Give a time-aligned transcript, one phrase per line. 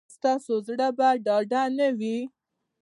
[0.03, 2.17] ایا ستاسو زړه به ډاډه نه وي؟